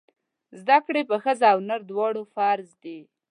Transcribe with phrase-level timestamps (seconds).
[0.61, 2.99] زده کړې په ښځه او نر دواړو فرض دی!